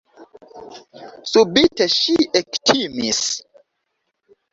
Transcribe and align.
Subite 1.33 1.87
ŝi 1.95 2.15
ektimis. 2.39 3.21